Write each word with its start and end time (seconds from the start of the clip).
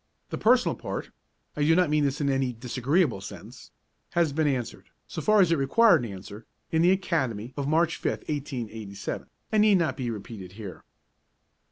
The 0.31 0.37
personal 0.39 0.73
part 0.73 1.11
(I 1.55 1.61
do 1.61 1.75
not 1.75 1.91
mean 1.91 2.03
this 2.05 2.19
in 2.19 2.27
any 2.27 2.53
disagreeable 2.53 3.21
sense) 3.21 3.69
has 4.17 4.33
been 4.33 4.47
answered, 4.47 4.85
so 5.07 5.21
far 5.21 5.41
as 5.41 5.51
it 5.51 5.59
required 5.59 6.03
an 6.03 6.11
answer, 6.11 6.47
in 6.71 6.81
the 6.81 6.89
Academy 6.89 7.53
of 7.55 7.67
March 7.67 7.97
5, 7.97 8.05
1887, 8.27 9.27
and 9.51 9.61
need 9.61 9.75
not 9.77 9.95
be 9.95 10.09
repeated 10.09 10.53
here. 10.53 10.83